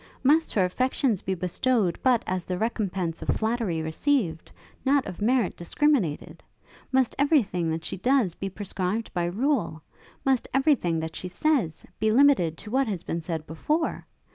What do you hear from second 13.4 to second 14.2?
before?